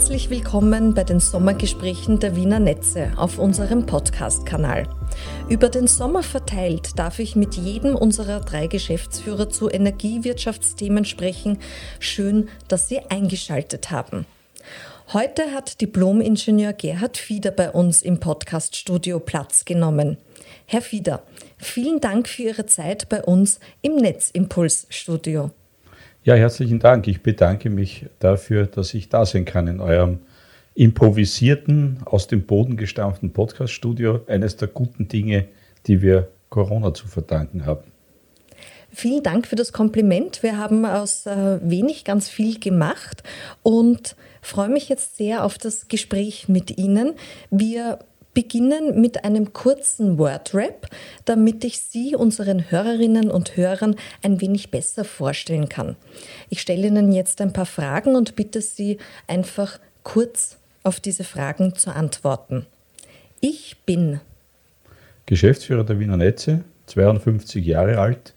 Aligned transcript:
Herzlich 0.00 0.30
willkommen 0.30 0.94
bei 0.94 1.04
den 1.04 1.20
Sommergesprächen 1.20 2.20
der 2.20 2.34
Wiener 2.34 2.58
Netze 2.58 3.12
auf 3.16 3.38
unserem 3.38 3.84
Podcast-Kanal. 3.84 4.88
Über 5.50 5.68
den 5.68 5.86
Sommer 5.86 6.22
verteilt 6.22 6.98
darf 6.98 7.18
ich 7.18 7.36
mit 7.36 7.54
jedem 7.56 7.96
unserer 7.96 8.40
drei 8.40 8.66
Geschäftsführer 8.66 9.50
zu 9.50 9.68
Energiewirtschaftsthemen 9.68 11.04
sprechen. 11.04 11.58
Schön, 11.98 12.48
dass 12.66 12.88
Sie 12.88 13.00
eingeschaltet 13.10 13.90
haben. 13.90 14.24
Heute 15.12 15.52
hat 15.52 15.82
Diplom-Ingenieur 15.82 16.72
Gerhard 16.72 17.18
Fieder 17.18 17.50
bei 17.50 17.70
uns 17.70 18.00
im 18.00 18.20
Podcast-Studio 18.20 19.20
Platz 19.20 19.66
genommen. 19.66 20.16
Herr 20.64 20.80
Fieder, 20.80 21.24
vielen 21.58 22.00
Dank 22.00 22.26
für 22.26 22.44
Ihre 22.44 22.64
Zeit 22.64 23.10
bei 23.10 23.22
uns 23.22 23.60
im 23.82 23.96
Netzimpuls-Studio. 23.96 25.50
Ja, 26.30 26.36
herzlichen 26.36 26.78
Dank. 26.78 27.08
Ich 27.08 27.24
bedanke 27.24 27.70
mich 27.70 28.06
dafür, 28.20 28.66
dass 28.66 28.94
ich 28.94 29.08
da 29.08 29.26
sein 29.26 29.44
kann 29.44 29.66
in 29.66 29.80
eurem 29.80 30.20
improvisierten, 30.76 31.96
aus 32.04 32.28
dem 32.28 32.46
Boden 32.46 32.76
gestampften 32.76 33.32
Podcast-Studio. 33.32 34.20
Eines 34.28 34.56
der 34.56 34.68
guten 34.68 35.08
Dinge, 35.08 35.48
die 35.88 36.02
wir 36.02 36.28
Corona 36.48 36.94
zu 36.94 37.08
verdanken 37.08 37.66
haben. 37.66 37.90
Vielen 38.92 39.24
Dank 39.24 39.48
für 39.48 39.56
das 39.56 39.72
Kompliment. 39.72 40.44
Wir 40.44 40.56
haben 40.56 40.86
aus 40.86 41.26
äh, 41.26 41.58
wenig 41.68 42.04
ganz 42.04 42.28
viel 42.28 42.60
gemacht 42.60 43.24
und 43.64 44.14
freue 44.40 44.68
mich 44.68 44.88
jetzt 44.88 45.16
sehr 45.16 45.44
auf 45.44 45.58
das 45.58 45.88
Gespräch 45.88 46.48
mit 46.48 46.78
Ihnen. 46.78 47.14
Wir 47.50 47.98
beginnen 48.34 49.00
mit 49.00 49.24
einem 49.24 49.52
kurzen 49.52 50.18
Wordrap, 50.18 50.88
damit 51.24 51.64
ich 51.64 51.80
Sie, 51.80 52.14
unseren 52.14 52.70
Hörerinnen 52.70 53.30
und 53.30 53.56
Hörern, 53.56 53.96
ein 54.22 54.40
wenig 54.40 54.70
besser 54.70 55.04
vorstellen 55.04 55.68
kann. 55.68 55.96
Ich 56.48 56.60
stelle 56.60 56.86
Ihnen 56.86 57.12
jetzt 57.12 57.40
ein 57.40 57.52
paar 57.52 57.66
Fragen 57.66 58.14
und 58.14 58.36
bitte 58.36 58.60
Sie 58.60 58.98
einfach 59.26 59.78
kurz 60.02 60.58
auf 60.82 61.00
diese 61.00 61.24
Fragen 61.24 61.74
zu 61.74 61.94
antworten. 61.94 62.66
Ich 63.40 63.76
bin 63.84 64.20
Geschäftsführer 65.26 65.84
der 65.84 66.00
Wiener 66.00 66.16
Netze, 66.16 66.64
52 66.86 67.64
Jahre 67.64 67.98
alt 67.98 68.34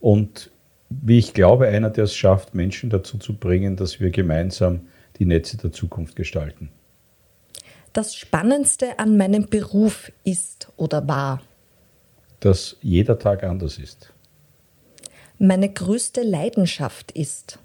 und 0.00 0.50
wie 0.90 1.18
ich 1.18 1.34
glaube, 1.34 1.68
einer, 1.68 1.90
der 1.90 2.04
es 2.04 2.14
schafft, 2.14 2.54
Menschen 2.54 2.90
dazu 2.90 3.18
zu 3.18 3.34
bringen, 3.34 3.76
dass 3.76 4.00
wir 4.00 4.10
gemeinsam 4.10 4.82
die 5.18 5.26
Netze 5.26 5.56
der 5.56 5.72
Zukunft 5.72 6.14
gestalten 6.16 6.70
das 7.94 8.14
Spannendste 8.14 8.98
an 8.98 9.16
meinem 9.16 9.46
Beruf 9.46 10.12
ist 10.24 10.68
oder 10.76 11.08
war? 11.08 11.40
Dass 12.40 12.76
jeder 12.82 13.18
Tag 13.18 13.42
anders 13.42 13.78
ist. 13.78 14.12
Meine 15.38 15.72
größte 15.72 16.22
Leidenschaft 16.22 17.12
ist? 17.12 17.58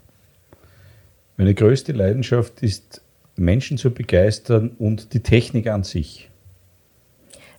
Meine 1.36 1.54
größte 1.54 1.92
Leidenschaft 1.92 2.62
ist, 2.62 3.02
Menschen 3.36 3.76
zu 3.76 3.90
begeistern 3.90 4.70
und 4.78 5.14
die 5.14 5.20
Technik 5.20 5.66
an 5.66 5.84
sich. 5.84 6.30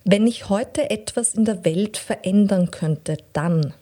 Wenn 0.04 0.26
ich 0.26 0.50
heute 0.50 0.90
etwas 0.90 1.36
in 1.36 1.46
der 1.46 1.64
Welt 1.66 1.98
verändern 1.98 2.72
könnte, 2.72 3.18
dann 3.34 3.74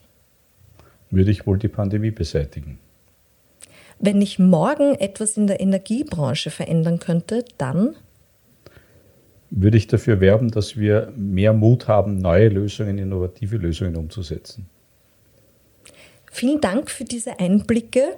würde 1.11 1.31
ich 1.31 1.47
wohl 1.47 1.57
die 1.57 1.67
Pandemie 1.67 2.11
beseitigen. 2.11 2.79
Wenn 3.99 4.21
ich 4.21 4.39
morgen 4.39 4.95
etwas 4.95 5.37
in 5.37 5.47
der 5.47 5.59
Energiebranche 5.59 6.51
verändern 6.51 6.99
könnte, 6.99 7.43
dann 7.57 7.95
würde 9.52 9.78
ich 9.78 9.88
dafür 9.88 10.19
werben, 10.19 10.52
dass 10.52 10.78
wir 10.78 11.11
mehr 11.16 11.53
Mut 11.53 11.88
haben, 11.88 12.17
neue 12.17 12.50
Lösungen, 12.50 12.97
innovative 12.97 13.58
Lösungen 13.58 13.95
umzusetzen. 13.95 14.69
Vielen 16.31 16.61
Dank 16.61 16.91
für 16.91 17.06
diese 17.06 17.39
Einblicke. 17.39 18.17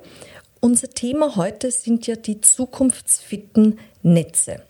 Unser 0.59 0.89
Thema 0.89 1.35
heute 1.37 1.71
sind 1.71 2.05
ja 2.07 2.15
die 2.15 2.41
zukunftsfitten 2.41 3.79
Netze. 4.03 4.61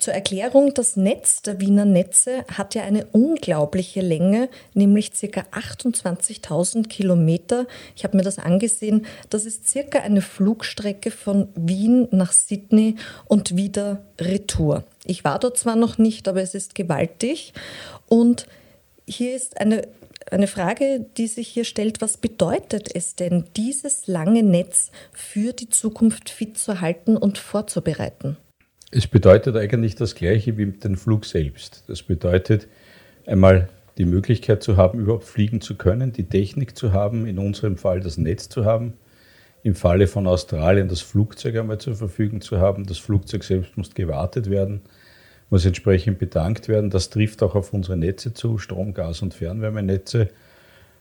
Zur 0.00 0.14
Erklärung, 0.14 0.72
das 0.72 0.96
Netz 0.96 1.42
der 1.42 1.60
Wiener 1.60 1.84
Netze 1.84 2.44
hat 2.50 2.74
ja 2.74 2.84
eine 2.84 3.04
unglaubliche 3.12 4.00
Länge, 4.00 4.48
nämlich 4.72 5.12
ca. 5.12 5.44
28.000 5.52 6.88
Kilometer. 6.88 7.66
Ich 7.96 8.04
habe 8.04 8.16
mir 8.16 8.22
das 8.22 8.38
angesehen. 8.38 9.04
Das 9.28 9.44
ist 9.44 9.68
circa 9.68 9.98
eine 9.98 10.22
Flugstrecke 10.22 11.10
von 11.10 11.48
Wien 11.54 12.08
nach 12.12 12.32
Sydney 12.32 12.96
und 13.26 13.56
wieder 13.56 14.02
Retour. 14.18 14.84
Ich 15.04 15.24
war 15.24 15.38
dort 15.38 15.58
zwar 15.58 15.76
noch 15.76 15.98
nicht, 15.98 16.28
aber 16.28 16.42
es 16.42 16.54
ist 16.54 16.74
gewaltig. 16.74 17.52
Und 18.08 18.46
hier 19.06 19.34
ist 19.34 19.60
eine, 19.60 19.88
eine 20.30 20.46
Frage, 20.46 21.06
die 21.16 21.26
sich 21.26 21.48
hier 21.48 21.64
stellt, 21.64 22.00
was 22.00 22.16
bedeutet 22.16 22.94
es 22.94 23.16
denn, 23.16 23.44
dieses 23.56 24.06
lange 24.06 24.42
Netz 24.42 24.90
für 25.12 25.52
die 25.52 25.68
Zukunft 25.68 26.30
fit 26.30 26.58
zu 26.58 26.80
halten 26.80 27.16
und 27.16 27.38
vorzubereiten? 27.38 28.36
Es 28.92 29.06
bedeutet 29.06 29.56
eigentlich 29.56 29.94
das 29.94 30.14
Gleiche 30.14 30.58
wie 30.58 30.66
mit 30.66 30.84
dem 30.84 30.96
Flug 30.96 31.24
selbst. 31.24 31.84
Das 31.86 32.02
bedeutet 32.02 32.66
einmal 33.24 33.68
die 33.98 34.04
Möglichkeit 34.04 34.62
zu 34.62 34.76
haben, 34.76 34.98
überhaupt 34.98 35.24
fliegen 35.24 35.60
zu 35.60 35.76
können, 35.76 36.12
die 36.12 36.24
Technik 36.24 36.76
zu 36.76 36.92
haben, 36.92 37.26
in 37.26 37.38
unserem 37.38 37.76
Fall 37.76 38.00
das 38.00 38.18
Netz 38.18 38.48
zu 38.48 38.64
haben, 38.64 38.94
im 39.62 39.74
Falle 39.74 40.06
von 40.06 40.26
Australien 40.26 40.88
das 40.88 41.00
Flugzeug 41.00 41.56
einmal 41.56 41.78
zur 41.78 41.94
Verfügung 41.94 42.40
zu 42.40 42.58
haben. 42.58 42.86
Das 42.86 42.98
Flugzeug 42.98 43.44
selbst 43.44 43.76
muss 43.76 43.94
gewartet 43.94 44.48
werden, 44.48 44.82
muss 45.50 45.66
entsprechend 45.66 46.18
bedankt 46.18 46.68
werden. 46.68 46.90
Das 46.90 47.10
trifft 47.10 47.42
auch 47.42 47.54
auf 47.54 47.72
unsere 47.72 47.96
Netze 47.96 48.32
zu, 48.32 48.58
Strom, 48.58 48.94
Gas 48.94 49.22
und 49.22 49.34
Fernwärmenetze. 49.34 50.28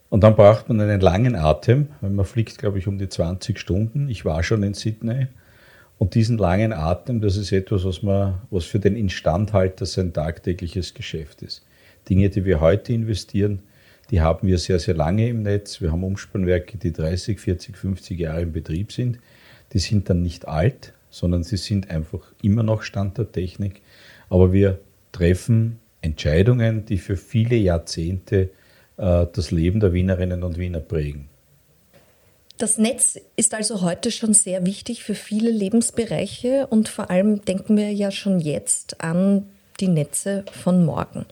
Und 0.09 0.24
dann 0.24 0.36
braucht 0.36 0.70
man 0.70 0.81
einen 0.81 1.02
langen 1.02 1.36
Atem, 1.36 1.88
weil 2.02 2.09
man 2.09 2.25
fliegt, 2.25 2.58
glaube 2.58 2.80
ich, 2.80 2.88
um 2.88 2.97
die 2.97 3.09
20 3.09 3.59
Stunden. 3.59 4.09
Ich 4.09 4.25
war 4.25 4.44
schon 4.44 4.64
in 4.64 4.74
Sydney 4.74 5.28
und 6.00 6.16
diesen 6.16 6.38
langen 6.38 6.74
Atem, 6.74 7.22
das 7.22 7.38
ist 7.38 7.52
etwas, 7.52 7.86
was, 7.86 8.02
man, 8.02 8.41
was 8.50 8.66
für 8.66 8.80
den 8.80 8.96
Instandhalter 8.96 9.86
sein 9.86 10.14
tagtägliches 10.14 10.94
Geschäft 10.94 11.41
ist. 11.41 11.64
Dinge, 12.09 12.30
die 12.30 12.46
wir 12.46 12.59
heute 12.59 12.94
investieren, 12.94 13.62
die 14.12 14.22
haben 14.22 14.47
wir 14.47 14.58
sehr, 14.58 14.80
sehr 14.80 14.96
lange 14.96 15.28
im 15.28 15.44
Netz. 15.44 15.81
Wir 15.81 15.92
haben 15.92 16.03
Umspannwerke, 16.03 16.78
die 16.78 16.92
30, 16.92 17.40
40, 17.40 17.78
50 17.78 18.20
Jahre 18.20 18.42
im 18.42 18.52
Betrieb 18.52 18.92
sind. 18.92 19.20
Die 19.74 19.80
sind 19.80 20.09
dann 20.09 20.22
nicht 20.22 20.47
alt, 20.47 20.94
sondern 21.09 21.44
sie 21.44 21.58
sind 21.58 21.90
einfach 21.90 22.34
immer 22.42 22.64
noch 22.64 22.81
Stand 22.81 23.18
der 23.18 23.31
Technik. 23.31 23.81
Aber 24.30 24.52
wir 24.52 24.80
treffen 25.12 25.80
Entscheidungen, 26.02 26.86
die 26.86 26.97
für 26.97 27.18
viele 27.18 27.56
Jahrzehnte 27.56 28.50
äh, 28.97 29.28
das 29.31 29.52
Leben 29.52 29.80
der 29.80 29.94
Wienerinnen 29.94 30.44
und 30.44 30.58
Wiener 30.58 30.80
prägen. 30.80 31.30
Das 32.58 32.78
Netz 32.78 33.18
ist 33.38 33.53
also 33.53 33.81
heute 33.81 34.12
schon 34.12 34.34
sehr 34.34 34.66
wichtig 34.66 35.03
für 35.03 35.16
viele 35.16 35.50
Lebensbereiche 35.50 36.68
und 36.68 36.90
vor 36.90 37.09
allem 37.09 37.46
denken 37.46 37.78
wir 37.78 37.94
ja 37.94 38.12
schon 38.12 38.40
jetzt 38.41 39.02
an 39.02 39.46
die 39.80 39.88
Netze 39.88 40.44
von 40.52 40.84
morgen. 40.84 41.26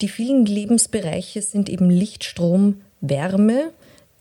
Die 0.00 0.08
vielen 0.08 0.44
Lebensbereiche 0.44 1.40
sind 1.42 1.68
eben 1.68 1.88
Licht, 1.88 2.24
Strom, 2.24 2.82
Wärme, 3.00 3.70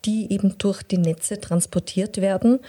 die 0.05 0.31
eben 0.31 0.57
durch 0.57 0.83
die 0.83 0.97
Netze 0.97 1.39
transportiert 1.39 2.21
werden. 2.21 2.59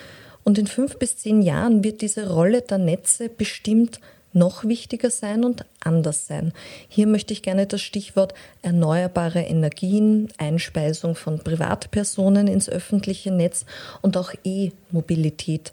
Und 0.42 0.58
in 0.58 0.66
fünf 0.66 0.98
bis 0.98 1.16
zehn 1.16 1.42
Jahren 1.42 1.84
wird 1.84 2.00
diese 2.00 2.30
Rolle 2.30 2.62
der 2.62 2.78
Netze 2.78 3.28
bestimmt 3.28 4.00
noch 4.32 4.64
wichtiger 4.64 5.10
sein 5.10 5.44
und 5.44 5.64
anders 5.80 6.26
sein. 6.26 6.52
Hier 6.88 7.06
möchte 7.06 7.32
ich 7.32 7.42
gerne 7.42 7.66
das 7.66 7.80
Stichwort 7.80 8.34
erneuerbare 8.62 9.40
Energien, 9.40 10.28
Einspeisung 10.36 11.14
von 11.14 11.38
Privatpersonen 11.38 12.46
ins 12.46 12.68
öffentliche 12.68 13.30
Netz 13.30 13.64
und 14.02 14.16
auch 14.16 14.32
E-Mobilität 14.44 15.72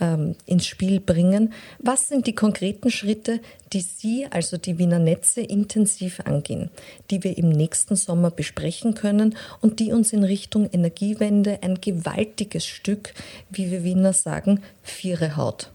ähm, 0.00 0.34
ins 0.46 0.66
Spiel 0.66 1.00
bringen. 1.00 1.52
Was 1.78 2.08
sind 2.08 2.26
die 2.26 2.34
konkreten 2.34 2.90
Schritte, 2.90 3.40
die 3.72 3.80
Sie, 3.80 4.26
also 4.30 4.56
die 4.56 4.78
Wiener 4.78 4.98
Netze, 4.98 5.40
intensiv 5.40 6.20
angehen, 6.20 6.70
die 7.10 7.22
wir 7.22 7.38
im 7.38 7.50
nächsten 7.50 7.96
Sommer 7.96 8.30
besprechen 8.30 8.94
können 8.94 9.36
und 9.60 9.80
die 9.80 9.92
uns 9.92 10.12
in 10.12 10.24
Richtung 10.24 10.68
Energiewende 10.72 11.62
ein 11.62 11.80
gewaltiges 11.80 12.66
Stück, 12.66 13.14
wie 13.50 13.70
wir 13.70 13.84
Wiener 13.84 14.12
sagen, 14.12 14.62
Viere 14.82 15.36
haut? 15.36 15.70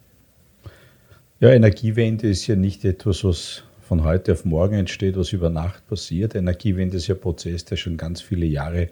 Ja, 1.39 1.51
Energiewende 1.51 2.29
ist 2.29 2.47
ja 2.47 2.55
nicht 2.55 2.85
etwas, 2.85 3.23
was 3.23 3.63
von 3.81 4.03
heute 4.03 4.31
auf 4.31 4.45
morgen 4.45 4.75
entsteht, 4.75 5.15
was 5.15 5.31
über 5.31 5.49
Nacht 5.49 5.87
passiert. 5.87 6.33
Energiewende 6.33 6.97
ist 6.97 7.07
ja 7.07 7.15
ein 7.15 7.21
Prozess, 7.21 7.65
der 7.65 7.75
schon 7.75 7.97
ganz 7.97 8.21
viele 8.21 8.45
Jahre 8.45 8.89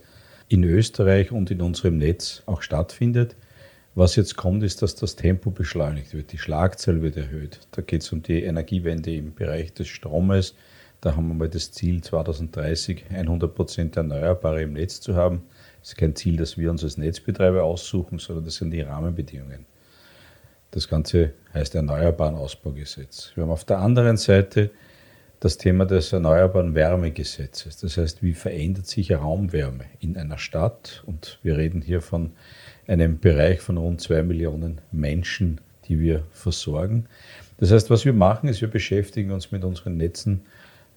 in 0.50 0.63
Österreich 0.63 1.31
und 1.31 1.50
in 1.50 1.62
unserem 1.62 1.98
Netz 1.98 2.44
auch 2.46 2.62
stattfindet. 2.62 3.36
Was 3.95 4.16
jetzt 4.16 4.36
kommt, 4.38 4.63
ist, 4.63 4.81
dass 4.81 4.95
das 4.95 5.16
Tempo 5.16 5.51
beschleunigt 5.51 6.16
wird, 6.16 6.31
die 6.31 6.40
Schlagzahl 6.40 7.04
wird 7.04 7.16
erhöht. 7.16 7.60
Da 7.72 7.84
geht 7.84 8.01
es 8.01 8.12
um 8.12 8.24
die 8.24 8.42
Energiewende 8.42 9.13
im 9.16 9.36
Bereich 9.36 9.72
des 9.74 9.88
Stromes. 9.88 10.56
Da 11.00 11.16
haben 11.16 11.28
wir 11.28 11.36
mal 11.36 11.50
das 11.50 11.72
Ziel, 11.72 12.01
2030 12.01 13.06
100 13.12 13.54
Prozent 13.54 13.95
Erneuerbare 13.95 14.63
im 14.63 14.74
Netz 14.74 15.00
zu 15.00 15.16
haben. 15.16 15.44
Das 15.81 15.90
ist 15.90 15.98
kein 15.98 16.16
Ziel, 16.16 16.38
das 16.38 16.57
wir 16.57 16.72
uns 16.72 16.84
als 16.84 16.98
Netzbetreiber 16.98 17.63
aussuchen, 17.63 18.18
sondern 18.18 18.45
das 18.45 18.56
sind 18.56 18.72
die 18.72 18.81
Rahmenbedingungen. 18.81 19.68
Das 20.72 20.88
Ganze 20.88 21.34
heißt 21.54 21.75
Erneuerbaren 21.75 22.36
Ausbaugesetz. 22.36 23.31
Wir 23.36 23.44
haben 23.44 23.51
auf 23.51 23.66
der 23.66 23.78
anderen 23.78 24.18
Seite 24.18 24.72
das 25.44 25.57
Thema 25.57 25.86
des 25.86 26.13
Erneuerbaren 26.13 26.74
Wärmegesetzes. 26.74 27.75
Das 27.78 27.98
heißt, 27.98 28.24
wie 28.24 28.31
verändert 28.31 28.88
sich 28.88 29.12
Raumwärme 29.12 29.84
in 30.00 30.16
einer 30.16 30.38
Stadt? 30.38 31.04
Und 31.06 31.40
wir 31.44 31.57
reden 31.57 31.81
hier 31.81 32.00
von 32.00 32.31
einem 32.88 33.19
Bereich 33.19 33.60
von 33.60 33.75
rund 33.75 34.00
zwei 34.00 34.24
Millionen 34.24 34.80
Menschen, 34.94 35.60
die 35.90 36.00
wir 36.00 36.24
versorgen. 36.31 37.07
Das 37.57 37.72
heißt, 37.72 37.90
was 37.90 38.06
wir 38.06 38.13
machen, 38.13 38.48
ist, 38.48 38.62
wir 38.62 38.69
beschäftigen 38.69 39.31
uns 39.31 39.51
mit 39.51 39.66
unseren 39.66 39.98
Netzen 39.98 40.44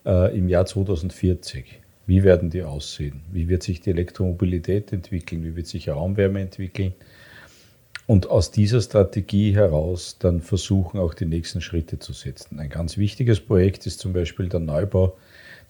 äh, 0.05 0.39
im 0.39 0.49
Jahr 0.49 0.65
2040. 0.65 1.81
Wie 2.07 2.23
werden 2.23 2.49
die 2.49 2.63
aussehen? 2.63 3.23
Wie 3.33 3.49
wird 3.49 3.65
sich 3.65 3.81
die 3.81 3.91
Elektromobilität 3.91 4.93
entwickeln? 4.93 5.43
Wie 5.43 5.57
wird 5.57 5.67
sich 5.67 5.89
Raumwärme 5.89 6.41
entwickeln? 6.41 6.95
Und 8.07 8.31
aus 8.31 8.53
dieser 8.53 8.81
Strategie 8.81 9.55
heraus 9.55 10.17
dann 10.21 10.41
versuchen, 10.41 11.01
auch 11.01 11.13
die 11.13 11.27
nächsten 11.27 11.61
Schritte 11.61 11.99
zu 11.99 12.13
setzen. 12.13 12.61
Ein 12.61 12.71
ganz 12.71 12.97
wichtiges 12.97 13.41
Projekt 13.41 13.87
ist 13.87 13.99
zum 13.99 14.13
Beispiel 14.13 14.49
der 14.49 14.61
Neubau 14.61 15.17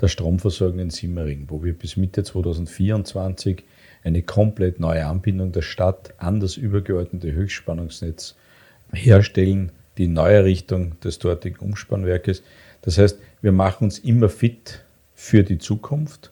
der 0.00 0.08
Stromversorgung 0.08 0.78
in 0.78 0.90
Simmering, 0.90 1.46
wo 1.48 1.64
wir 1.64 1.72
bis 1.72 1.96
Mitte 1.96 2.22
2024 2.22 3.64
eine 4.04 4.22
komplett 4.22 4.78
neue 4.78 5.06
Anbindung 5.06 5.52
der 5.52 5.62
Stadt 5.62 6.12
an 6.18 6.38
das 6.38 6.58
übergeordnete 6.58 7.32
Höchstspannungsnetz 7.32 8.36
herstellen, 8.92 9.72
die 9.96 10.06
neue 10.06 10.44
Richtung 10.44 11.00
des 11.00 11.18
dortigen 11.18 11.58
Umspannwerkes. 11.58 12.42
Das 12.82 12.98
heißt, 12.98 13.18
wir 13.40 13.52
machen 13.52 13.84
uns 13.84 13.98
immer 13.98 14.28
fit 14.28 14.84
für 15.14 15.42
die 15.42 15.58
Zukunft 15.58 16.30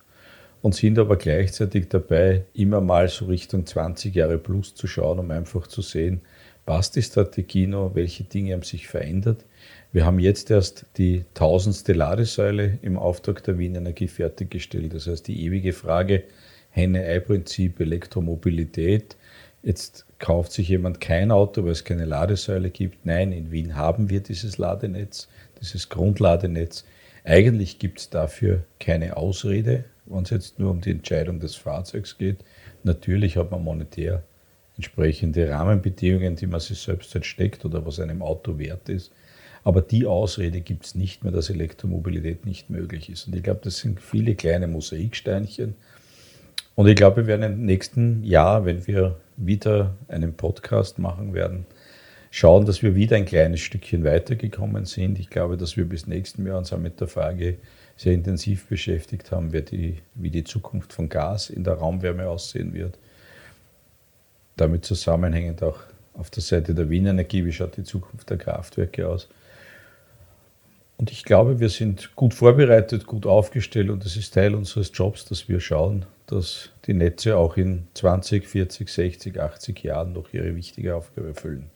und 0.64 0.74
sind 0.74 0.98
aber 0.98 1.16
gleichzeitig 1.16 1.90
dabei, 1.90 2.46
immer 2.54 2.80
mal 2.80 3.06
so 3.08 3.26
Richtung 3.26 3.66
20 3.66 4.14
Jahre 4.14 4.38
plus 4.38 4.74
zu 4.74 4.86
schauen, 4.86 5.18
um 5.18 5.30
einfach 5.30 5.66
zu 5.66 5.82
sehen, 5.82 6.22
passt 6.64 6.96
die 6.96 7.02
Strategie 7.02 7.66
noch, 7.66 7.94
welche 7.94 8.24
Dinge 8.24 8.54
haben 8.54 8.62
sich 8.62 8.88
verändert. 8.88 9.44
Wir 9.92 10.06
haben 10.06 10.18
jetzt 10.18 10.50
erst 10.50 10.86
die 10.96 11.26
tausendste 11.34 11.92
Ladesäule 11.92 12.78
im 12.80 12.96
Auftrag 12.96 13.44
der 13.44 13.58
Wien 13.58 13.74
Energie 13.74 14.08
fertiggestellt. 14.08 14.94
Das 14.94 15.06
heißt, 15.06 15.28
die 15.28 15.44
ewige 15.44 15.74
Frage 15.74 16.22
Henne-Ei-Prinzip, 16.70 17.78
Elektromobilität. 17.78 19.16
Jetzt 19.62 20.06
kauft 20.18 20.52
sich 20.52 20.70
jemand 20.70 20.98
kein 20.98 21.30
Auto, 21.30 21.62
weil 21.64 21.72
es 21.72 21.84
keine 21.84 22.06
Ladesäule 22.06 22.70
gibt. 22.70 23.04
Nein, 23.04 23.32
in 23.32 23.50
Wien 23.52 23.76
haben 23.76 24.08
wir 24.08 24.20
dieses 24.20 24.56
Ladenetz, 24.56 25.28
dieses 25.60 25.90
Grundladenetz. 25.90 26.86
Eigentlich 27.22 27.78
gibt 27.78 28.00
es 28.00 28.08
dafür 28.08 28.64
keine 28.80 29.18
Ausrede 29.18 29.84
wenn 30.06 30.22
es 30.22 30.30
jetzt 30.30 30.58
nur 30.58 30.70
um 30.70 30.80
die 30.80 30.90
Entscheidung 30.90 31.40
des 31.40 31.54
Fahrzeugs 31.54 32.18
geht. 32.18 32.44
Natürlich 32.82 33.36
hat 33.36 33.50
man 33.50 33.64
monetär 33.64 34.22
entsprechende 34.76 35.48
Rahmenbedingungen, 35.48 36.36
die 36.36 36.46
man 36.46 36.60
sich 36.60 36.80
selbst 36.80 37.14
entsteckt 37.14 37.64
oder 37.64 37.86
was 37.86 38.00
einem 38.00 38.22
Auto 38.22 38.58
wert 38.58 38.88
ist. 38.88 39.12
Aber 39.62 39.80
die 39.80 40.04
Ausrede 40.04 40.60
gibt 40.60 40.84
es 40.84 40.94
nicht 40.94 41.24
mehr, 41.24 41.32
dass 41.32 41.48
Elektromobilität 41.48 42.44
nicht 42.44 42.68
möglich 42.68 43.08
ist. 43.08 43.26
Und 43.26 43.36
ich 43.36 43.42
glaube, 43.42 43.60
das 43.64 43.78
sind 43.78 44.00
viele 44.00 44.34
kleine 44.34 44.66
Mosaiksteinchen. 44.66 45.74
Und 46.74 46.88
ich 46.88 46.96
glaube, 46.96 47.18
wir 47.18 47.26
werden 47.26 47.54
im 47.54 47.64
nächsten 47.64 48.24
Jahr, 48.24 48.66
wenn 48.66 48.86
wir 48.86 49.16
wieder 49.36 49.94
einen 50.08 50.34
Podcast 50.34 50.98
machen 50.98 51.32
werden, 51.32 51.66
schauen, 52.34 52.66
dass 52.66 52.82
wir 52.82 52.96
wieder 52.96 53.14
ein 53.14 53.26
kleines 53.26 53.60
Stückchen 53.60 54.02
weitergekommen 54.02 54.86
sind. 54.86 55.20
Ich 55.20 55.30
glaube, 55.30 55.56
dass 55.56 55.76
wir 55.76 55.84
bis 55.84 56.08
nächsten 56.08 56.44
Jahr 56.44 56.58
uns 56.58 56.72
auch 56.72 56.78
mit 56.78 57.00
der 57.00 57.06
Frage 57.06 57.58
sehr 57.96 58.12
intensiv 58.12 58.66
beschäftigt 58.66 59.30
haben, 59.30 59.52
wie 59.52 59.62
die, 59.62 59.98
wie 60.16 60.30
die 60.30 60.42
Zukunft 60.42 60.92
von 60.92 61.08
Gas 61.08 61.48
in 61.48 61.62
der 61.62 61.74
Raumwärme 61.74 62.28
aussehen 62.28 62.74
wird. 62.74 62.98
Damit 64.56 64.84
zusammenhängend 64.84 65.62
auch 65.62 65.78
auf 66.14 66.28
der 66.28 66.42
Seite 66.42 66.74
der 66.74 66.90
Wiener 66.90 67.10
Energie, 67.10 67.44
wie 67.44 67.52
schaut 67.52 67.76
die 67.76 67.84
Zukunft 67.84 68.28
der 68.30 68.38
Kraftwerke 68.38 69.08
aus. 69.08 69.28
Und 70.96 71.12
ich 71.12 71.22
glaube, 71.24 71.60
wir 71.60 71.68
sind 71.68 72.16
gut 72.16 72.34
vorbereitet, 72.34 73.06
gut 73.06 73.26
aufgestellt 73.26 73.90
und 73.90 74.04
es 74.04 74.16
ist 74.16 74.34
Teil 74.34 74.56
unseres 74.56 74.90
Jobs, 74.92 75.24
dass 75.24 75.48
wir 75.48 75.60
schauen, 75.60 76.04
dass 76.26 76.70
die 76.86 76.94
Netze 76.94 77.36
auch 77.36 77.56
in 77.56 77.86
20, 77.94 78.48
40, 78.48 78.88
60, 78.88 79.40
80 79.40 79.84
Jahren 79.84 80.12
noch 80.12 80.34
ihre 80.34 80.56
wichtige 80.56 80.96
Aufgabe 80.96 81.28
erfüllen. 81.28 81.70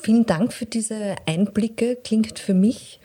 Vielen 0.00 0.26
Dank 0.26 0.52
für 0.52 0.66
diese 0.66 1.16
Einblicke. 1.26 1.96
Klingt 1.96 2.38
für 2.38 2.54
mich 2.54 3.00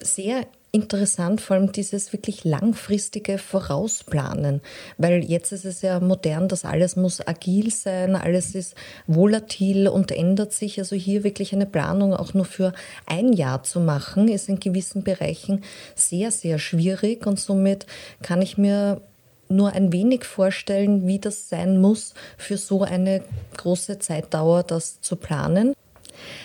sehr 0.00 0.46
interessant, 0.72 1.40
vor 1.42 1.56
allem 1.56 1.70
dieses 1.70 2.12
wirklich 2.14 2.44
langfristige 2.44 3.36
Vorausplanen, 3.36 4.62
weil 4.96 5.22
jetzt 5.22 5.52
ist 5.52 5.66
es 5.66 5.82
ja 5.82 6.00
modern, 6.00 6.48
dass 6.48 6.64
alles 6.64 6.96
muss 6.96 7.26
agil 7.26 7.70
sein, 7.70 8.16
alles 8.16 8.54
ist 8.54 8.74
volatil 9.06 9.86
und 9.86 10.10
ändert 10.10 10.52
sich. 10.52 10.78
Also 10.78 10.96
hier 10.96 11.24
wirklich 11.24 11.52
eine 11.52 11.66
Planung 11.66 12.14
auch 12.14 12.32
nur 12.32 12.46
für 12.46 12.72
ein 13.06 13.34
Jahr 13.34 13.62
zu 13.62 13.80
machen, 13.80 14.28
ist 14.28 14.48
in 14.48 14.60
gewissen 14.60 15.04
Bereichen 15.04 15.62
sehr, 15.94 16.30
sehr 16.30 16.58
schwierig 16.58 17.26
und 17.26 17.38
somit 17.38 17.86
kann 18.22 18.40
ich 18.40 18.56
mir 18.56 19.02
nur 19.50 19.72
ein 19.72 19.92
wenig 19.92 20.24
vorstellen, 20.24 21.06
wie 21.06 21.18
das 21.18 21.50
sein 21.50 21.78
muss, 21.78 22.14
für 22.38 22.56
so 22.56 22.82
eine 22.82 23.22
große 23.58 23.98
Zeitdauer 23.98 24.62
das 24.62 25.02
zu 25.02 25.16
planen. 25.16 25.74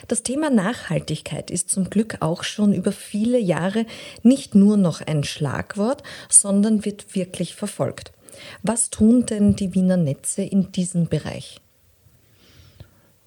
Das 0.08 0.24
Thema 0.24 0.50
Nachhaltigkeit 0.50 1.52
ist 1.52 1.70
zum 1.70 1.90
Glück 1.90 2.18
auch 2.22 2.44
schon 2.44 2.74
über 2.74 2.92
viele 2.92 3.40
Jahre 3.40 3.86
nicht 4.24 4.56
nur 4.56 4.78
noch 4.78 5.02
ein 5.02 5.24
Schlagwort, 5.24 6.04
sondern 6.30 6.86
wird 6.86 7.16
wirklich 7.16 7.56
verfolgt. 7.56 8.12
Was 8.64 8.90
tun 8.90 9.26
denn 9.26 9.56
die 9.56 9.74
Wiener 9.74 9.98
Netze 9.98 10.44
in 10.44 10.72
diesem 10.72 11.08
Bereich? 11.08 11.60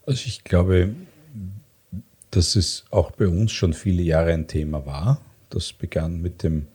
Also 0.07 0.23
ich 0.27 0.45
glaube, 0.45 0.95
dass 2.31 2.57
es 2.57 2.85
auch 2.91 3.11
bei 3.11 3.27
uns 3.27 3.53
schon 3.53 3.75
viele 3.75 4.03
Jahre 4.03 4.33
ein 4.33 4.47
Thema 4.47 4.87
war. 4.87 5.21
Das 5.51 5.73
begann 5.73 6.23
mit, 6.23 6.43
dem, 6.43 6.69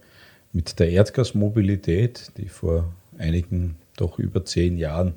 mit 0.51 0.79
der 0.79 0.89
Erdgasmobilität, 0.89 2.31
die 2.37 2.49
vor 2.49 2.93
einigen, 3.17 3.77
doch 3.95 4.19
über 4.19 4.43
zehn 4.43 4.77
Jahren 4.77 5.13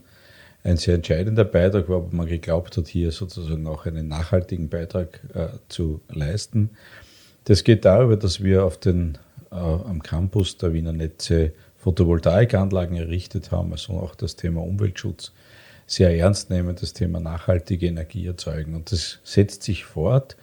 ein 0.65 0.77
sehr 0.77 0.97
entscheidender 0.97 1.45
Beitrag 1.45 1.89
war, 1.89 2.11
wo 2.11 2.17
man 2.17 2.27
geglaubt 2.27 2.77
hat, 2.77 2.89
hier 2.89 3.13
sozusagen 3.13 3.67
auch 3.67 3.87
einen 3.87 4.09
nachhaltigen 4.09 4.69
Beitrag 4.69 5.21
äh, 5.35 5.49
zu 5.69 6.01
leisten. 6.09 6.71
Das 7.45 7.65
geht 7.65 7.85
darüber, 7.85 8.17
dass 8.17 8.43
wir 8.43 8.65
auf 8.65 8.77
den, 8.77 9.19
äh, 9.51 9.55
am 9.55 10.03
Campus 10.03 10.57
der 10.59 10.73
Wiener 10.73 10.93
Netze 10.93 11.53
Photovoltaikanlagen 11.79 12.97
errichtet 12.97 13.53
haben, 13.53 13.73
also 13.73 13.95
auch 13.95 14.15
das 14.15 14.37
Thema 14.37 14.63
Umweltschutz 14.63 15.33
sehr 15.87 16.15
ernst 16.17 16.51
nehmen, 16.51 16.77
das 16.79 16.93
Thema 16.93 17.21
nachhaltige 17.21 17.87
Energie 17.87 18.27
erzeugen. 18.27 18.75
Und 18.75 18.93
das 18.93 19.21
setzt 19.25 19.63
sich 19.63 19.85
fort, 19.85 20.37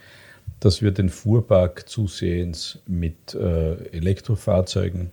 dass 0.60 0.82
wir 0.82 0.92
den 0.92 1.10
Fuhrpark 1.10 1.88
zusehends 1.88 2.80
mit 2.88 3.36
äh, 3.36 3.76
Elektrofahrzeugen 3.90 5.12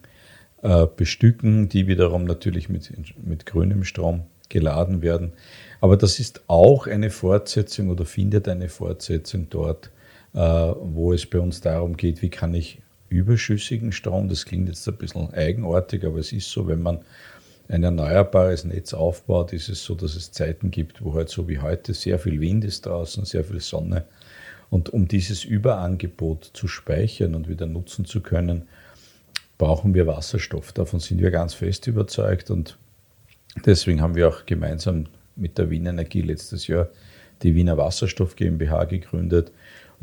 äh, 0.62 0.86
bestücken, 0.86 1.68
die 1.68 1.86
wiederum 1.86 2.24
natürlich 2.24 2.68
mit, 2.68 2.92
mit 3.22 3.44
grünem 3.44 3.84
Strom 3.84 4.22
geladen 4.52 5.02
werden. 5.02 5.32
Aber 5.80 5.96
das 5.96 6.20
ist 6.20 6.42
auch 6.46 6.86
eine 6.86 7.10
Fortsetzung 7.10 7.90
oder 7.90 8.04
findet 8.04 8.46
eine 8.46 8.68
Fortsetzung 8.68 9.48
dort, 9.50 9.90
äh, 10.34 10.38
wo 10.38 11.12
es 11.12 11.26
bei 11.26 11.40
uns 11.40 11.60
darum 11.60 11.96
geht, 11.96 12.22
wie 12.22 12.30
kann 12.30 12.54
ich 12.54 12.80
überschüssigen 13.08 13.92
Strom, 13.92 14.28
das 14.28 14.46
klingt 14.46 14.68
jetzt 14.68 14.86
ein 14.88 14.96
bisschen 14.96 15.34
eigenartig, 15.34 16.04
aber 16.06 16.18
es 16.18 16.32
ist 16.32 16.50
so, 16.50 16.66
wenn 16.68 16.82
man 16.82 17.00
ein 17.68 17.82
erneuerbares 17.82 18.64
Netz 18.64 18.94
aufbaut, 18.94 19.52
ist 19.52 19.68
es 19.68 19.84
so, 19.84 19.94
dass 19.94 20.14
es 20.14 20.32
Zeiten 20.32 20.70
gibt, 20.70 21.04
wo 21.04 21.14
halt 21.14 21.28
so 21.28 21.48
wie 21.48 21.58
heute 21.58 21.94
sehr 21.94 22.18
viel 22.18 22.40
Wind 22.40 22.64
ist 22.64 22.86
draußen, 22.86 23.24
sehr 23.24 23.44
viel 23.44 23.60
Sonne. 23.60 24.04
Und 24.70 24.90
um 24.90 25.08
dieses 25.08 25.44
Überangebot 25.44 26.50
zu 26.54 26.66
speichern 26.68 27.34
und 27.34 27.48
wieder 27.48 27.66
nutzen 27.66 28.04
zu 28.04 28.20
können, 28.20 28.68
brauchen 29.58 29.94
wir 29.94 30.06
Wasserstoff. 30.06 30.72
Davon 30.72 30.98
sind 30.98 31.20
wir 31.20 31.30
ganz 31.30 31.54
fest 31.54 31.86
überzeugt 31.86 32.50
und 32.50 32.78
Deswegen 33.64 34.00
haben 34.00 34.14
wir 34.14 34.28
auch 34.28 34.46
gemeinsam 34.46 35.06
mit 35.36 35.58
der 35.58 35.70
Wien 35.70 35.86
Energie 35.86 36.22
letztes 36.22 36.66
Jahr 36.66 36.88
die 37.42 37.54
Wiener 37.54 37.76
Wasserstoff 37.76 38.36
GmbH 38.36 38.84
gegründet 38.84 39.52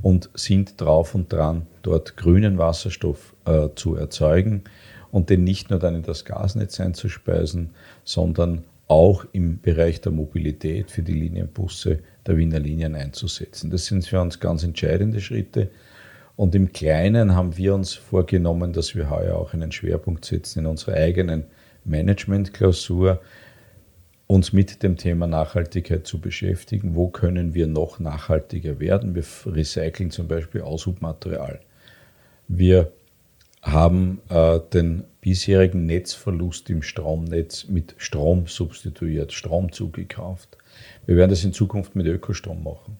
und 0.01 0.29
sind 0.33 0.79
drauf 0.79 1.15
und 1.15 1.31
dran, 1.31 1.65
dort 1.81 2.17
grünen 2.17 2.57
Wasserstoff 2.57 3.35
äh, 3.45 3.69
zu 3.75 3.95
erzeugen 3.95 4.63
und 5.11 5.29
den 5.29 5.43
nicht 5.43 5.69
nur 5.69 5.79
dann 5.79 5.95
in 5.95 6.03
das 6.03 6.25
Gasnetz 6.25 6.79
einzuspeisen, 6.79 7.71
sondern 8.03 8.63
auch 8.87 9.25
im 9.33 9.59
Bereich 9.61 10.01
der 10.01 10.11
Mobilität 10.11 10.89
für 10.89 11.03
die 11.03 11.13
Linienbusse 11.13 11.99
der 12.25 12.37
Wiener 12.37 12.59
Linien 12.59 12.95
einzusetzen. 12.95 13.69
Das 13.69 13.85
sind 13.85 14.05
für 14.05 14.19
uns 14.19 14.39
ganz 14.39 14.63
entscheidende 14.63 15.21
Schritte. 15.21 15.69
Und 16.35 16.55
im 16.55 16.71
Kleinen 16.71 17.35
haben 17.35 17.57
wir 17.57 17.75
uns 17.75 17.93
vorgenommen, 17.93 18.73
dass 18.73 18.95
wir 18.95 19.09
heuer 19.09 19.35
auch 19.35 19.53
einen 19.53 19.71
Schwerpunkt 19.71 20.25
setzen 20.25 20.59
in 20.59 20.65
unserer 20.65 20.95
eigenen 20.95 21.43
Management-Klausur, 21.89 23.19
uns 24.27 24.53
mit 24.53 24.83
dem 24.83 24.95
Thema 24.95 25.25
Nachhaltigkeit 25.27 26.05
zu 26.05 26.21
beschäftigen. 26.21 26.95
Wo 26.95 27.09
können 27.09 27.55
wir 27.55 27.67
noch 27.67 27.99
nachhaltiger 27.99 28.79
werden? 28.79 29.15
Wir 29.15 29.23
recyceln 29.45 30.11
zum 30.11 30.27
Beispiel 30.27 30.61
Aushubmaterial. 30.61 31.59
Wir 32.47 32.91
haben 33.61 34.21
äh, 34.29 34.59
den 34.73 35.03
bisherigen 35.21 35.85
Netzverlust 35.85 36.69
im 36.69 36.81
Stromnetz 36.81 37.67
mit 37.67 37.95
Strom 37.97 38.47
substituiert, 38.47 39.33
Strom 39.33 39.71
zugekauft. 39.71 40.57
Wir 41.05 41.17
werden 41.17 41.31
das 41.31 41.43
in 41.43 41.53
Zukunft 41.53 41.95
mit 41.95 42.05
Ökostrom 42.05 42.63
machen. 42.63 42.97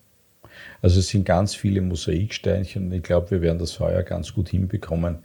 Also 0.82 1.00
es 1.00 1.10
sind 1.10 1.26
ganz 1.26 1.56
viele 1.56 1.82
Mosaiksteinchen 1.82 2.88
und 2.88 2.94
ich 2.94 3.04
glaube, 3.04 3.32
wir 3.32 3.42
werden 3.42 3.60
das 3.60 3.80
heuer 3.80 4.04
ganz 4.04 4.34
gut 4.34 4.50
hinbekommen, 4.50 5.20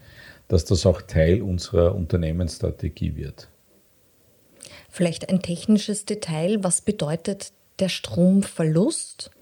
dass 0.48 0.64
das 0.64 0.86
auch 0.86 1.02
Teil 1.02 1.42
unserer 1.42 1.94
Unternehmensstrategie 1.94 3.16
wird. 3.16 3.48
Vielleicht 4.94 5.28
ein 5.28 5.42
technisches 5.42 6.04
Detail. 6.04 6.58
Was 6.62 6.80
bedeutet 6.80 7.50
der 7.80 7.88
Stromverlust? 7.88 9.32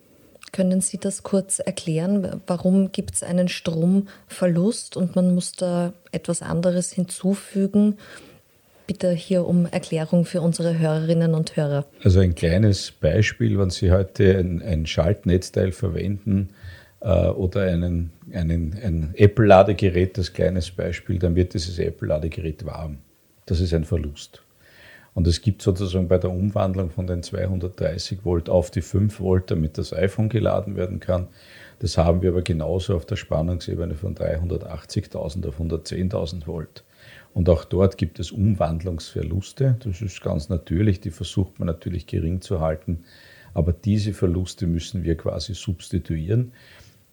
Können 0.50 0.80
Sie 0.80 0.96
das 0.96 1.24
kurz 1.24 1.58
erklären? 1.58 2.40
Warum 2.46 2.90
gibt 2.90 3.16
es 3.16 3.22
einen 3.22 3.48
Stromverlust 3.48 4.96
und 4.96 5.14
man 5.14 5.34
muss 5.34 5.52
da 5.52 5.92
etwas 6.10 6.40
anderes 6.40 6.90
hinzufügen? 6.92 7.98
Bitte 8.86 9.10
hier 9.10 9.46
um 9.46 9.66
Erklärung 9.66 10.24
für 10.24 10.40
unsere 10.40 10.78
Hörerinnen 10.78 11.34
und 11.34 11.54
Hörer. 11.54 11.84
Also 12.02 12.20
ein 12.20 12.34
kleines 12.34 12.90
Beispiel, 12.90 13.58
wenn 13.58 13.68
Sie 13.68 13.92
heute 13.92 14.38
ein, 14.38 14.62
ein 14.62 14.86
Schaltnetzteil 14.86 15.72
verwenden 15.72 16.48
äh, 17.00 17.26
oder 17.26 17.64
einen, 17.64 18.10
einen, 18.32 18.72
ein 18.82 19.10
Apple-Ladegerät, 19.16 20.16
das 20.16 20.32
kleines 20.32 20.70
Beispiel, 20.70 21.18
dann 21.18 21.34
wird 21.34 21.52
dieses 21.52 21.78
Apple-Ladegerät 21.78 22.64
warm. 22.64 23.00
Das 23.44 23.60
ist 23.60 23.74
ein 23.74 23.84
Verlust. 23.84 24.41
Und 25.14 25.26
es 25.26 25.42
gibt 25.42 25.60
sozusagen 25.60 26.08
bei 26.08 26.18
der 26.18 26.30
Umwandlung 26.30 26.90
von 26.90 27.06
den 27.06 27.22
230 27.22 28.24
Volt 28.24 28.48
auf 28.48 28.70
die 28.70 28.80
5 28.80 29.20
Volt, 29.20 29.50
damit 29.50 29.76
das 29.76 29.92
iPhone 29.92 30.28
geladen 30.28 30.74
werden 30.74 31.00
kann. 31.00 31.28
Das 31.80 31.98
haben 31.98 32.22
wir 32.22 32.30
aber 32.30 32.42
genauso 32.42 32.94
auf 32.96 33.04
der 33.04 33.16
Spannungsebene 33.16 33.94
von 33.94 34.14
380.000 34.14 35.46
auf 35.46 35.60
110.000 35.60 36.46
Volt. 36.46 36.84
Und 37.34 37.48
auch 37.48 37.64
dort 37.64 37.98
gibt 37.98 38.20
es 38.20 38.30
Umwandlungsverluste. 38.30 39.76
Das 39.82 40.00
ist 40.00 40.22
ganz 40.22 40.48
natürlich, 40.48 41.00
die 41.00 41.10
versucht 41.10 41.58
man 41.58 41.66
natürlich 41.66 42.06
gering 42.06 42.40
zu 42.40 42.60
halten. 42.60 43.04
Aber 43.54 43.72
diese 43.72 44.12
Verluste 44.14 44.66
müssen 44.66 45.02
wir 45.02 45.16
quasi 45.16 45.54
substituieren, 45.54 46.52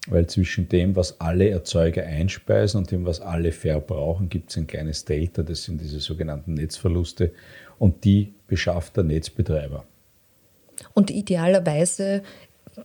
weil 0.08 0.26
zwischen 0.26 0.68
dem, 0.68 0.96
was 0.96 1.20
alle 1.20 1.50
Erzeuger 1.50 2.04
einspeisen 2.04 2.78
und 2.78 2.90
dem, 2.90 3.04
was 3.04 3.20
alle 3.20 3.52
verbrauchen, 3.52 4.28
gibt 4.28 4.50
es 4.50 4.56
ein 4.56 4.66
kleines 4.66 5.04
Delta. 5.04 5.42
Das 5.42 5.64
sind 5.64 5.80
diese 5.80 6.00
sogenannten 6.00 6.54
Netzverluste 6.54 7.32
und 7.80 8.04
die 8.04 8.34
beschafft 8.46 8.96
der 8.96 9.04
Netzbetreiber. 9.04 9.84
Und 10.94 11.10
idealerweise 11.10 12.22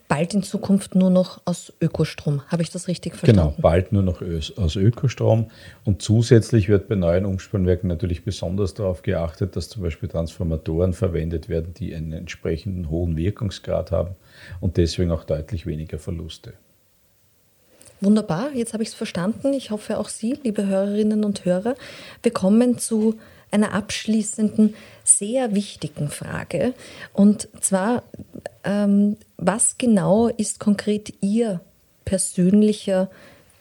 bald 0.07 0.33
in 0.33 0.41
Zukunft 0.41 0.95
nur 0.95 1.09
noch 1.09 1.41
aus 1.45 1.73
Ökostrom. 1.81 2.41
Habe 2.47 2.63
ich 2.63 2.71
das 2.71 2.87
richtig 2.87 3.15
verstanden? 3.15 3.53
Genau, 3.55 3.61
bald 3.61 3.91
nur 3.91 4.01
noch 4.01 4.21
aus 4.57 4.75
Ökostrom. 4.75 5.51
Und 5.83 6.01
zusätzlich 6.01 6.69
wird 6.69 6.87
bei 6.87 6.95
neuen 6.95 7.25
Umspannwerken 7.25 7.87
natürlich 7.87 8.23
besonders 8.23 8.73
darauf 8.73 9.03
geachtet, 9.03 9.55
dass 9.55 9.69
zum 9.69 9.83
Beispiel 9.83 10.09
Transformatoren 10.09 10.93
verwendet 10.93 11.49
werden, 11.49 11.73
die 11.73 11.93
einen 11.93 12.13
entsprechenden 12.13 12.89
hohen 12.89 13.15
Wirkungsgrad 13.15 13.91
haben 13.91 14.15
und 14.59 14.77
deswegen 14.77 15.11
auch 15.11 15.23
deutlich 15.23 15.65
weniger 15.65 15.99
Verluste. 15.99 16.53
Wunderbar, 18.01 18.53
jetzt 18.53 18.73
habe 18.73 18.83
ich 18.83 18.89
es 18.89 18.95
verstanden. 18.95 19.53
Ich 19.53 19.71
hoffe 19.71 19.97
auch 19.97 20.09
Sie, 20.09 20.37
liebe 20.43 20.67
Hörerinnen 20.67 21.23
und 21.23 21.45
Hörer. 21.45 21.75
Wir 22.23 22.33
kommen 22.33 22.77
zu 22.77 23.15
einer 23.55 23.73
abschließenden, 23.73 24.75
sehr 25.03 25.55
wichtigen 25.55 26.09
Frage. 26.09 26.73
Und 27.13 27.47
zwar, 27.61 28.03
ähm, 28.63 29.17
was 29.37 29.77
genau 29.77 30.27
ist 30.27 30.59
konkret 30.59 31.13
Ihr 31.21 31.61
persönlicher 32.03 33.09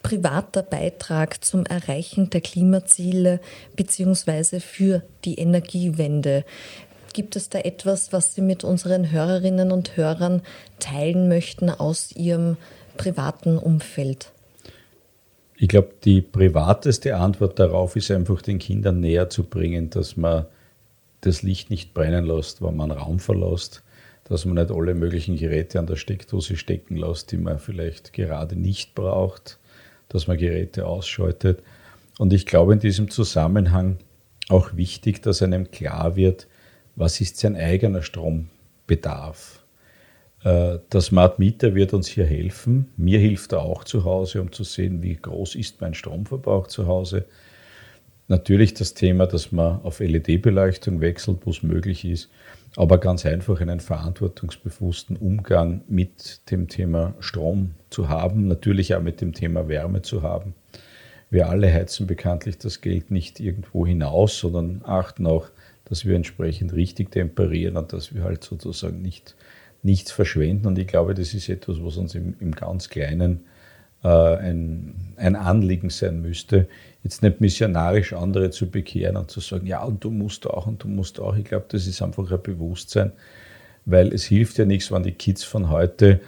privater 0.02 0.62
Beitrag 0.62 1.42
zum 1.42 1.64
Erreichen 1.64 2.28
der 2.28 2.42
Klimaziele 2.42 3.40
bzw. 3.76 4.60
für 4.60 5.02
die 5.24 5.36
Energiewende? 5.36 6.44
Gibt 7.14 7.36
es 7.36 7.48
da 7.48 7.60
etwas, 7.60 8.12
was 8.12 8.34
Sie 8.34 8.42
mit 8.42 8.64
unseren 8.64 9.12
Hörerinnen 9.12 9.70
und 9.70 9.96
Hörern 9.96 10.42
teilen 10.80 11.28
möchten 11.28 11.70
aus 11.70 12.10
Ihrem 12.12 12.56
privaten 12.96 13.56
Umfeld? 13.56 14.33
Ich 15.56 15.68
glaube, 15.68 15.90
die 16.04 16.20
privateste 16.20 17.16
Antwort 17.16 17.58
darauf 17.58 17.94
ist 17.96 18.10
einfach 18.10 18.42
den 18.42 18.58
Kindern 18.58 19.00
näher 19.00 19.30
zu 19.30 19.44
bringen, 19.44 19.90
dass 19.90 20.16
man 20.16 20.46
das 21.20 21.42
Licht 21.42 21.70
nicht 21.70 21.94
brennen 21.94 22.26
lässt, 22.26 22.60
wenn 22.60 22.76
man 22.76 22.90
Raum 22.90 23.18
verlässt, 23.20 23.82
dass 24.24 24.44
man 24.44 24.56
nicht 24.56 24.70
alle 24.70 24.94
möglichen 24.94 25.36
Geräte 25.36 25.78
an 25.78 25.86
der 25.86 25.96
Steckdose 25.96 26.56
stecken 26.56 26.96
lässt, 26.96 27.30
die 27.32 27.36
man 27.36 27.58
vielleicht 27.58 28.12
gerade 28.12 28.56
nicht 28.56 28.94
braucht, 28.94 29.58
dass 30.08 30.26
man 30.26 30.38
Geräte 30.38 30.86
ausschaltet. 30.86 31.62
Und 32.18 32.32
ich 32.32 32.46
glaube 32.46 32.72
in 32.72 32.80
diesem 32.80 33.10
Zusammenhang 33.10 33.98
auch 34.48 34.76
wichtig, 34.76 35.22
dass 35.22 35.40
einem 35.40 35.70
klar 35.70 36.16
wird, 36.16 36.46
was 36.96 37.20
ist 37.20 37.38
sein 37.38 37.56
eigener 37.56 38.02
Strombedarf. 38.02 39.63
Äh, 40.44 40.78
der 40.92 41.00
Smart 41.00 41.38
Meter 41.38 41.74
wird 41.74 41.94
uns 41.94 42.06
hier 42.06 42.26
helfen. 42.26 42.92
Mir 42.96 43.18
hilft 43.18 43.52
er 43.52 43.62
auch 43.62 43.82
zu 43.82 44.04
Hause, 44.04 44.42
um 44.42 44.52
zu 44.52 44.62
sehen, 44.62 45.02
wie 45.02 45.16
groß 45.16 45.54
ist 45.54 45.80
mein 45.80 45.94
Stromverbrauch 45.94 46.66
zu 46.66 46.86
Hause. 46.86 47.24
Natürlich 48.28 48.74
das 48.74 48.94
Thema, 48.94 49.26
dass 49.26 49.52
man 49.52 49.82
auf 49.82 50.00
LED-Beleuchtung 50.00 51.00
wechselt, 51.00 51.38
wo 51.44 51.50
es 51.50 51.62
möglich 51.62 52.04
ist, 52.04 52.30
aber 52.76 52.98
ganz 52.98 53.26
einfach 53.26 53.60
einen 53.60 53.80
verantwortungsbewussten 53.80 55.16
Umgang 55.16 55.82
mit 55.88 56.50
dem 56.50 56.68
Thema 56.68 57.14
Strom 57.20 57.72
zu 57.90 58.08
haben, 58.08 58.46
natürlich 58.48 58.94
auch 58.94 59.02
mit 59.02 59.20
dem 59.20 59.34
Thema 59.34 59.68
Wärme 59.68 60.02
zu 60.02 60.22
haben. 60.22 60.54
Wir 61.30 61.48
alle 61.48 61.72
heizen 61.72 62.06
bekanntlich 62.06 62.58
das 62.58 62.80
Geld 62.80 63.10
nicht 63.10 63.40
irgendwo 63.40 63.86
hinaus, 63.86 64.38
sondern 64.38 64.82
achten 64.84 65.26
auch, 65.26 65.48
dass 65.84 66.06
wir 66.06 66.16
entsprechend 66.16 66.72
richtig 66.72 67.10
temperieren 67.10 67.76
und 67.76 67.92
dass 67.92 68.14
wir 68.14 68.24
halt 68.24 68.42
sozusagen 68.44 69.02
nicht 69.02 69.36
nichts 69.84 70.10
verschwenden. 70.10 70.66
Und 70.66 70.78
ich 70.78 70.86
glaube, 70.86 71.14
das 71.14 71.34
ist 71.34 71.48
etwas, 71.48 71.76
was 71.80 71.96
uns 71.96 72.14
im, 72.14 72.34
im 72.40 72.52
ganz 72.52 72.88
Kleinen 72.88 73.44
äh, 74.02 74.08
ein, 74.08 74.94
ein 75.16 75.36
Anliegen 75.36 75.90
sein 75.90 76.20
müsste. 76.20 76.68
Jetzt 77.02 77.22
nicht 77.22 77.40
missionarisch 77.40 78.12
andere 78.12 78.50
zu 78.50 78.70
bekehren 78.70 79.16
und 79.16 79.30
zu 79.30 79.40
sagen, 79.40 79.66
ja, 79.66 79.82
und 79.84 80.02
du 80.02 80.10
musst 80.10 80.46
auch 80.46 80.66
und 80.66 80.82
du 80.82 80.88
musst 80.88 81.20
auch. 81.20 81.36
Ich 81.36 81.44
glaube, 81.44 81.66
das 81.68 81.86
ist 81.86 82.00
einfach 82.02 82.30
ein 82.30 82.42
Bewusstsein, 82.42 83.12
weil 83.84 84.12
es 84.12 84.24
hilft 84.24 84.58
ja 84.58 84.64
nichts, 84.64 84.90
wenn 84.90 85.02
die 85.02 85.12
Kids 85.12 85.44
von 85.44 85.70
heute 85.70 86.20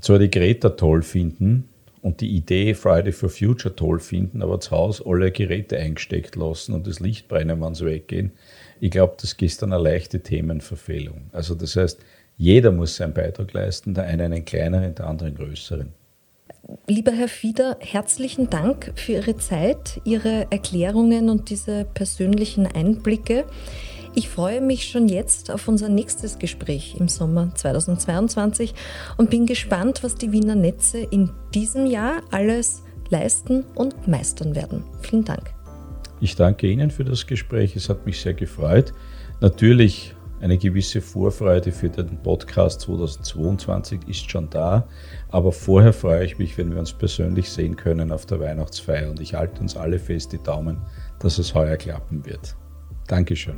zwar 0.00 0.18
die 0.18 0.30
Greta 0.30 0.70
toll 0.70 1.02
finden 1.02 1.68
und 2.00 2.20
die 2.20 2.36
Idee 2.36 2.74
Friday 2.74 3.12
for 3.12 3.28
Future 3.28 3.74
toll 3.74 4.00
finden, 4.00 4.42
aber 4.42 4.60
zu 4.60 4.72
Hause 4.72 5.04
alle 5.06 5.30
Geräte 5.30 5.78
eingesteckt 5.78 6.36
lassen 6.36 6.74
und 6.74 6.86
das 6.86 7.00
Licht 7.00 7.28
brennen, 7.28 7.60
wenn 7.60 7.74
sie 7.74 7.86
weggehen. 7.86 8.32
Ich 8.80 8.90
glaube, 8.90 9.14
das 9.20 9.34
ist 9.34 9.62
dann 9.62 9.72
eine 9.72 9.82
leichte 9.82 10.20
Themenverfehlung. 10.20 11.28
Also 11.32 11.54
das 11.54 11.76
heißt, 11.76 12.00
jeder 12.36 12.72
muss 12.72 12.96
seinen 12.96 13.14
Beitrag 13.14 13.52
leisten, 13.52 13.94
der 13.94 14.04
eine 14.04 14.24
einen 14.24 14.44
kleineren, 14.44 14.94
der 14.94 15.06
andere 15.06 15.28
einen 15.28 15.36
größeren. 15.36 15.92
Lieber 16.88 17.12
Herr 17.12 17.28
Fieder, 17.28 17.76
herzlichen 17.80 18.50
Dank 18.50 18.92
für 18.94 19.12
Ihre 19.12 19.36
Zeit, 19.36 20.00
Ihre 20.04 20.46
Erklärungen 20.50 21.28
und 21.28 21.50
diese 21.50 21.84
persönlichen 21.84 22.66
Einblicke. 22.66 23.44
Ich 24.14 24.28
freue 24.28 24.60
mich 24.60 24.88
schon 24.88 25.08
jetzt 25.08 25.50
auf 25.50 25.68
unser 25.68 25.88
nächstes 25.88 26.38
Gespräch 26.38 26.96
im 26.98 27.08
Sommer 27.08 27.54
2022 27.54 28.74
und 29.16 29.28
bin 29.28 29.44
gespannt, 29.44 30.02
was 30.02 30.14
die 30.14 30.32
Wiener 30.32 30.54
Netze 30.54 30.98
in 30.98 31.30
diesem 31.54 31.86
Jahr 31.86 32.22
alles 32.30 32.82
leisten 33.10 33.64
und 33.74 34.08
meistern 34.08 34.54
werden. 34.54 34.84
Vielen 35.00 35.24
Dank. 35.24 35.52
Ich 36.20 36.36
danke 36.36 36.68
Ihnen 36.68 36.90
für 36.90 37.04
das 37.04 37.26
Gespräch. 37.26 37.76
Es 37.76 37.88
hat 37.88 38.06
mich 38.06 38.20
sehr 38.20 38.34
gefreut. 38.34 38.94
Natürlich 39.40 40.14
eine 40.44 40.58
gewisse 40.58 41.00
Vorfreude 41.00 41.72
für 41.72 41.88
den 41.88 42.18
Podcast 42.22 42.82
2022 42.82 44.06
ist 44.06 44.30
schon 44.30 44.50
da, 44.50 44.86
aber 45.30 45.52
vorher 45.52 45.94
freue 45.94 46.26
ich 46.26 46.36
mich, 46.36 46.58
wenn 46.58 46.70
wir 46.70 46.80
uns 46.80 46.92
persönlich 46.92 47.48
sehen 47.48 47.76
können 47.76 48.12
auf 48.12 48.26
der 48.26 48.40
Weihnachtsfeier 48.40 49.08
und 49.08 49.20
ich 49.20 49.32
halte 49.32 49.62
uns 49.62 49.74
alle 49.74 49.98
fest 49.98 50.32
die 50.32 50.42
Daumen, 50.42 50.82
dass 51.18 51.38
es 51.38 51.54
heuer 51.54 51.78
klappen 51.78 52.26
wird. 52.26 52.56
Dankeschön. 53.06 53.56